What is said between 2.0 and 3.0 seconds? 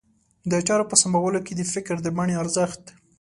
د بڼې ارزښت.